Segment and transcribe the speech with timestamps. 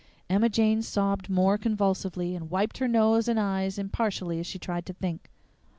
[0.31, 4.87] Emma Jane sobbed more convulsively, and wiped her nose and eyes impartially as she tried
[4.87, 5.29] to think.